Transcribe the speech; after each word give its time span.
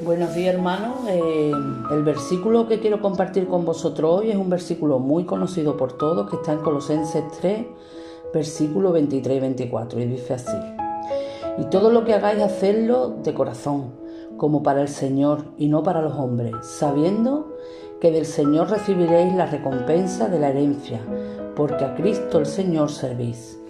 Buenos 0.00 0.34
días 0.34 0.54
hermanos, 0.54 0.96
eh, 1.08 1.52
el 1.90 2.02
versículo 2.02 2.66
que 2.66 2.80
quiero 2.80 3.00
compartir 3.00 3.46
con 3.46 3.64
vosotros 3.64 4.20
hoy 4.20 4.30
es 4.30 4.36
un 4.36 4.48
versículo 4.48 4.98
muy 4.98 5.24
conocido 5.24 5.76
por 5.76 5.92
todos 5.92 6.28
que 6.28 6.36
está 6.36 6.52
en 6.52 6.58
Colosenses 6.58 7.22
3, 7.40 7.66
versículo 8.32 8.90
23 8.90 9.36
y 9.36 9.40
24 9.40 10.00
y 10.00 10.06
dice 10.06 10.34
así, 10.34 10.56
y 11.58 11.64
todo 11.66 11.90
lo 11.90 12.04
que 12.04 12.14
hagáis 12.14 12.42
hacedlo 12.42 13.10
de 13.22 13.34
corazón, 13.34 13.92
como 14.38 14.62
para 14.62 14.80
el 14.80 14.88
Señor 14.88 15.44
y 15.56 15.68
no 15.68 15.84
para 15.84 16.02
los 16.02 16.14
hombres, 16.14 16.54
sabiendo 16.62 17.54
que 18.00 18.10
del 18.10 18.26
Señor 18.26 18.70
recibiréis 18.70 19.34
la 19.34 19.46
recompensa 19.46 20.28
de 20.28 20.40
la 20.40 20.48
herencia, 20.48 21.00
porque 21.54 21.84
a 21.84 21.94
Cristo 21.94 22.38
el 22.38 22.46
Señor 22.46 22.90
servís. 22.90 23.61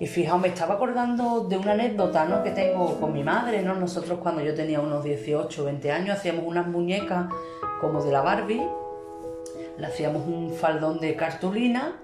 Y 0.00 0.06
fijaos, 0.06 0.40
me 0.40 0.48
estaba 0.48 0.74
acordando 0.74 1.40
de 1.48 1.56
una 1.56 1.72
anécdota 1.72 2.24
¿no? 2.24 2.42
que 2.42 2.50
tengo 2.50 3.00
con 3.00 3.12
mi 3.12 3.24
madre. 3.24 3.62
¿no? 3.62 3.74
Nosotros 3.74 4.20
cuando 4.22 4.42
yo 4.42 4.54
tenía 4.54 4.80
unos 4.80 5.02
18 5.02 5.62
o 5.62 5.64
20 5.64 5.90
años 5.90 6.18
hacíamos 6.18 6.44
unas 6.46 6.68
muñecas 6.68 7.26
como 7.80 8.02
de 8.02 8.12
la 8.12 8.22
Barbie, 8.22 8.62
le 9.76 9.86
hacíamos 9.86 10.26
un 10.26 10.52
faldón 10.52 11.00
de 11.00 11.16
cartulina 11.16 12.00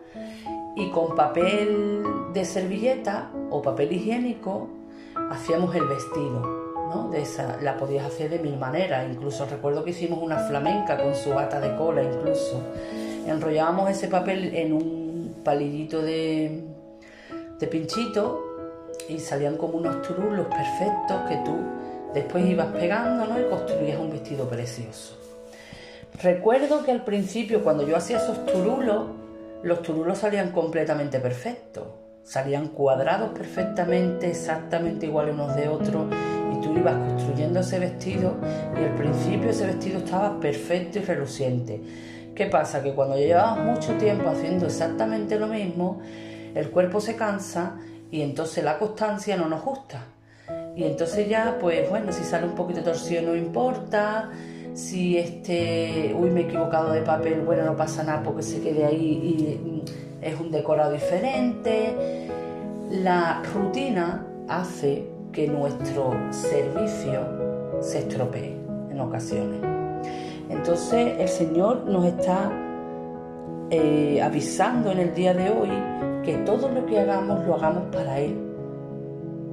y 0.76 0.90
con 0.90 1.14
papel 1.14 2.02
de 2.32 2.44
servilleta 2.44 3.30
o 3.50 3.62
papel 3.62 3.92
higiénico 3.92 4.68
hacíamos 5.30 5.74
el 5.76 5.86
vestido. 5.86 6.64
¿no? 6.92 7.10
De 7.10 7.22
esa, 7.22 7.58
la 7.62 7.76
podías 7.76 8.06
hacer 8.06 8.28
de 8.30 8.40
mil 8.40 8.56
maneras, 8.56 9.06
incluso 9.10 9.46
recuerdo 9.46 9.84
que 9.84 9.90
hicimos 9.90 10.20
una 10.20 10.38
flamenca 10.38 10.96
con 11.00 11.14
su 11.14 11.30
bata 11.30 11.60
de 11.60 11.76
cola 11.76 12.02
incluso. 12.02 12.60
Enrollábamos 13.26 13.88
ese 13.90 14.08
papel 14.08 14.54
en 14.54 14.72
un 14.72 15.36
palillito 15.44 16.02
de, 16.02 16.73
de 17.64 17.70
pinchito 17.70 18.42
y 19.08 19.18
salían 19.18 19.56
como 19.56 19.78
unos 19.78 20.02
turulos 20.02 20.46
perfectos 20.46 21.22
que 21.28 21.36
tú 21.44 21.56
después 22.12 22.44
ibas 22.46 22.66
pegando 22.68 23.26
¿no? 23.26 23.40
y 23.40 23.44
construías 23.44 23.98
un 23.98 24.10
vestido 24.10 24.48
precioso. 24.48 25.18
Recuerdo 26.22 26.84
que 26.84 26.92
al 26.92 27.04
principio 27.04 27.64
cuando 27.64 27.86
yo 27.86 27.96
hacía 27.96 28.18
esos 28.18 28.44
turulos, 28.44 29.06
los 29.62 29.82
turulos 29.82 30.18
salían 30.18 30.52
completamente 30.52 31.18
perfectos, 31.20 31.84
salían 32.22 32.68
cuadrados 32.68 33.30
perfectamente, 33.30 34.28
exactamente 34.28 35.06
iguales 35.06 35.34
unos 35.34 35.56
de 35.56 35.68
otros 35.68 36.04
y 36.52 36.60
tú 36.60 36.76
ibas 36.76 36.96
construyendo 36.96 37.60
ese 37.60 37.78
vestido 37.78 38.34
y 38.78 38.84
al 38.84 38.94
principio 38.94 39.50
ese 39.50 39.66
vestido 39.66 39.98
estaba 39.98 40.38
perfecto 40.38 40.98
y 40.98 41.02
reluciente. 41.02 41.80
¿Qué 42.34 42.46
pasa? 42.46 42.82
Que 42.82 42.94
cuando 42.94 43.16
llevabas 43.16 43.58
mucho 43.58 43.94
tiempo 43.94 44.28
haciendo 44.28 44.66
exactamente 44.66 45.38
lo 45.38 45.46
mismo, 45.46 46.00
el 46.54 46.70
cuerpo 46.70 47.00
se 47.00 47.16
cansa 47.16 47.76
y 48.10 48.22
entonces 48.22 48.62
la 48.62 48.78
constancia 48.78 49.36
no 49.36 49.48
nos 49.48 49.64
gusta. 49.64 50.06
Y 50.76 50.84
entonces 50.84 51.28
ya, 51.28 51.58
pues 51.60 51.88
bueno, 51.88 52.12
si 52.12 52.24
sale 52.24 52.46
un 52.46 52.54
poquito 52.54 52.82
torcido 52.82 53.22
no 53.22 53.36
importa, 53.36 54.30
si 54.74 55.18
este, 55.18 56.14
uy, 56.18 56.30
me 56.30 56.40
he 56.40 56.44
equivocado 56.44 56.92
de 56.92 57.00
papel, 57.02 57.40
bueno, 57.40 57.64
no 57.64 57.76
pasa 57.76 58.02
nada 58.02 58.22
porque 58.22 58.42
se 58.42 58.60
quede 58.60 58.84
ahí 58.84 59.04
y 59.04 59.82
es 60.20 60.38
un 60.38 60.50
decorado 60.50 60.92
diferente. 60.92 62.28
La 62.90 63.42
rutina 63.54 64.26
hace 64.48 65.06
que 65.32 65.48
nuestro 65.48 66.14
servicio 66.30 67.80
se 67.80 68.00
estropee 68.00 68.56
en 68.90 69.00
ocasiones. 69.00 69.60
Entonces 70.48 71.18
el 71.18 71.28
Señor 71.28 71.84
nos 71.86 72.04
está 72.04 72.50
eh, 73.70 74.20
avisando 74.22 74.92
en 74.92 74.98
el 74.98 75.14
día 75.14 75.34
de 75.34 75.50
hoy 75.50 75.70
que 76.24 76.34
todo 76.38 76.68
lo 76.68 76.86
que 76.86 77.00
hagamos 77.00 77.44
lo 77.46 77.54
hagamos 77.54 77.84
para 77.92 78.18
Él. 78.18 78.36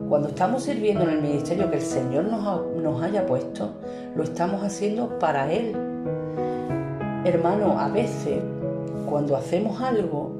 Cuando 0.07 0.29
estamos 0.29 0.63
sirviendo 0.63 1.03
en 1.03 1.09
el 1.09 1.21
ministerio 1.21 1.69
que 1.69 1.77
el 1.77 1.81
Señor 1.81 2.25
nos, 2.25 2.65
nos 2.75 3.01
haya 3.01 3.25
puesto, 3.25 3.71
lo 4.15 4.23
estamos 4.23 4.63
haciendo 4.63 5.19
para 5.19 5.51
Él. 5.51 5.75
Hermano, 7.23 7.79
a 7.79 7.87
veces 7.89 8.39
cuando 9.09 9.35
hacemos 9.35 9.81
algo, 9.81 10.31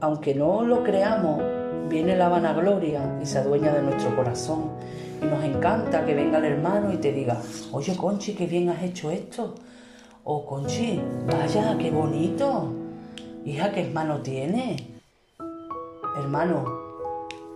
aunque 0.00 0.34
no 0.34 0.62
lo 0.62 0.82
creamos, 0.82 1.42
viene 1.88 2.16
la 2.16 2.28
vanagloria 2.28 3.18
y 3.22 3.26
se 3.26 3.38
adueña 3.38 3.72
de 3.72 3.82
nuestro 3.82 4.14
corazón. 4.16 4.70
Y 5.22 5.26
nos 5.26 5.42
encanta 5.44 6.04
que 6.04 6.14
venga 6.14 6.38
el 6.38 6.44
hermano 6.44 6.92
y 6.92 6.96
te 6.96 7.12
diga, 7.12 7.38
oye 7.72 7.96
Conchi, 7.96 8.34
qué 8.34 8.46
bien 8.46 8.68
has 8.68 8.82
hecho 8.82 9.10
esto. 9.10 9.54
O 10.24 10.46
Conchi, 10.46 11.00
vaya, 11.26 11.76
qué 11.78 11.90
bonito. 11.90 12.72
Hija, 13.44 13.72
¿qué 13.72 13.86
hermano 13.86 14.20
tiene? 14.20 14.93
Hermano, 16.16 16.64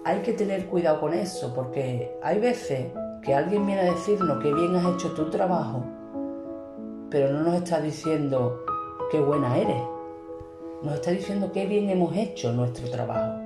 hay 0.05 0.21
que 0.23 0.33
tener 0.33 0.67
cuidado 0.67 1.01
con 1.01 1.15
eso, 1.15 1.55
porque 1.55 2.19
hay 2.23 2.41
veces 2.41 2.89
que 3.23 3.35
alguien 3.35 3.65
viene 3.67 3.83
a 3.83 3.93
decirnos 3.93 4.43
que 4.43 4.53
bien 4.53 4.75
has 4.75 4.85
hecho 4.95 5.13
tu 5.13 5.31
trabajo, 5.31 5.85
pero 7.09 7.33
no 7.33 7.43
nos 7.45 7.55
está 7.55 7.81
diciendo 7.81 8.65
qué 9.13 9.21
buena 9.21 9.57
eres. 9.57 9.81
Nos 10.83 10.95
está 10.95 11.13
diciendo 11.13 11.53
qué 11.53 11.67
bien 11.67 11.89
hemos 11.89 12.17
hecho 12.17 12.53
nuestro 12.53 12.91
trabajo. 12.91 13.45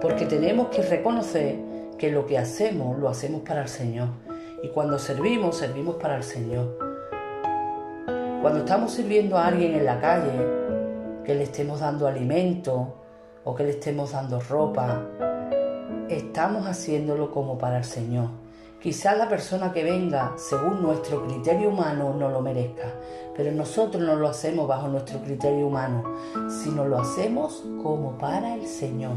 Porque 0.00 0.26
tenemos 0.26 0.68
que 0.68 0.82
reconocer 0.82 1.58
que 1.96 2.10
lo 2.10 2.26
que 2.26 2.38
hacemos 2.38 2.98
lo 2.98 3.08
hacemos 3.08 3.42
para 3.42 3.62
el 3.62 3.68
Señor. 3.68 4.08
Y 4.62 4.68
cuando 4.68 4.98
servimos, 4.98 5.56
servimos 5.56 5.96
para 5.96 6.16
el 6.16 6.24
Señor. 6.24 6.78
Cuando 8.42 8.58
estamos 8.60 8.92
sirviendo 8.92 9.38
a 9.38 9.46
alguien 9.46 9.74
en 9.74 9.84
la 9.84 10.00
calle, 10.00 10.32
que 11.24 11.34
le 11.34 11.44
estemos 11.44 11.80
dando 11.80 12.06
alimento, 12.06 13.05
o 13.46 13.54
que 13.54 13.62
le 13.62 13.70
estemos 13.70 14.10
dando 14.10 14.40
ropa, 14.40 15.06
estamos 16.08 16.66
haciéndolo 16.66 17.30
como 17.30 17.56
para 17.56 17.78
el 17.78 17.84
Señor. 17.84 18.28
Quizás 18.82 19.16
la 19.16 19.28
persona 19.28 19.72
que 19.72 19.84
venga, 19.84 20.34
según 20.36 20.82
nuestro 20.82 21.24
criterio 21.24 21.68
humano, 21.68 22.12
no 22.12 22.28
lo 22.28 22.40
merezca, 22.40 22.92
pero 23.36 23.52
nosotros 23.52 24.02
no 24.02 24.16
lo 24.16 24.26
hacemos 24.26 24.66
bajo 24.66 24.88
nuestro 24.88 25.20
criterio 25.20 25.68
humano, 25.68 26.02
sino 26.48 26.84
lo 26.86 26.98
hacemos 26.98 27.62
como 27.84 28.18
para 28.18 28.54
el 28.54 28.66
Señor. 28.66 29.14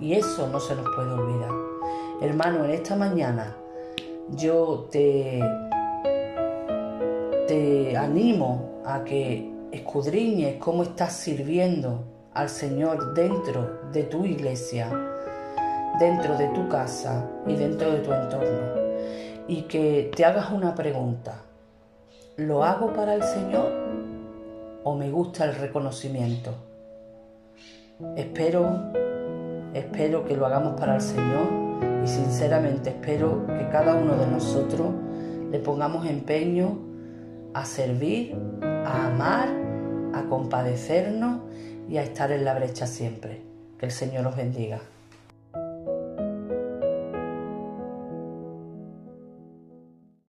Y 0.00 0.12
eso 0.12 0.46
no 0.46 0.60
se 0.60 0.76
nos 0.76 0.86
puede 0.94 1.10
olvidar. 1.10 1.50
Hermano, 2.20 2.64
en 2.64 2.70
esta 2.70 2.94
mañana 2.94 3.56
yo 4.36 4.86
te, 4.88 5.42
te 7.48 7.96
animo 7.96 8.82
a 8.84 9.02
que 9.02 9.52
escudriñes 9.72 10.58
cómo 10.60 10.84
estás 10.84 11.14
sirviendo 11.14 12.17
al 12.34 12.48
Señor 12.48 13.14
dentro 13.14 13.80
de 13.92 14.04
tu 14.04 14.24
iglesia, 14.24 14.88
dentro 15.98 16.36
de 16.36 16.48
tu 16.48 16.68
casa 16.68 17.28
y 17.46 17.54
dentro 17.54 17.90
de 17.90 17.98
tu 17.98 18.12
entorno. 18.12 18.88
Y 19.46 19.62
que 19.62 20.10
te 20.14 20.24
hagas 20.24 20.50
una 20.50 20.74
pregunta. 20.74 21.42
¿Lo 22.36 22.62
hago 22.62 22.92
para 22.92 23.14
el 23.14 23.22
Señor 23.22 23.72
o 24.84 24.94
me 24.94 25.10
gusta 25.10 25.44
el 25.44 25.54
reconocimiento? 25.56 26.54
Espero, 28.16 28.92
espero 29.74 30.24
que 30.24 30.36
lo 30.36 30.46
hagamos 30.46 30.78
para 30.78 30.96
el 30.96 31.00
Señor 31.00 31.48
y 32.04 32.06
sinceramente 32.06 32.90
espero 32.90 33.44
que 33.46 33.68
cada 33.70 33.94
uno 33.94 34.16
de 34.16 34.26
nosotros 34.26 34.88
le 35.50 35.58
pongamos 35.58 36.06
empeño 36.06 36.78
a 37.54 37.64
servir, 37.64 38.36
a 38.62 39.06
amar, 39.06 39.48
a 40.14 40.28
compadecernos 40.28 41.40
y 41.88 41.96
a 41.96 42.02
estar 42.02 42.30
en 42.30 42.44
la 42.44 42.54
brecha 42.54 42.86
siempre. 42.86 43.40
Que 43.78 43.86
el 43.86 43.92
Señor 43.92 44.26
os 44.26 44.36
bendiga. 44.36 44.80